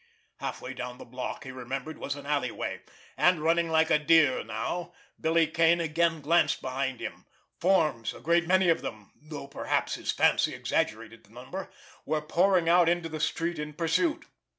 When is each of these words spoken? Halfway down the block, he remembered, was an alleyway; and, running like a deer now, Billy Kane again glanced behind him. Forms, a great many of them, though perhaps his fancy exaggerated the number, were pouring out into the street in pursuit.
Halfway 0.37 0.73
down 0.73 0.97
the 0.97 1.05
block, 1.05 1.43
he 1.43 1.51
remembered, 1.51 1.99
was 1.99 2.15
an 2.15 2.25
alleyway; 2.25 2.81
and, 3.17 3.39
running 3.43 3.69
like 3.69 3.91
a 3.91 3.99
deer 3.99 4.43
now, 4.43 4.93
Billy 5.19 5.45
Kane 5.45 5.79
again 5.79 6.21
glanced 6.21 6.59
behind 6.59 6.99
him. 6.99 7.27
Forms, 7.59 8.11
a 8.11 8.19
great 8.19 8.47
many 8.47 8.67
of 8.69 8.81
them, 8.81 9.11
though 9.21 9.45
perhaps 9.45 9.93
his 9.93 10.11
fancy 10.11 10.55
exaggerated 10.55 11.23
the 11.25 11.33
number, 11.33 11.69
were 12.03 12.19
pouring 12.19 12.67
out 12.67 12.89
into 12.89 13.09
the 13.09 13.19
street 13.19 13.59
in 13.59 13.73
pursuit. 13.73 14.25